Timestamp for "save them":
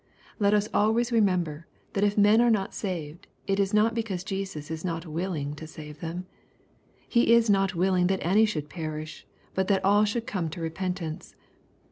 5.67-6.25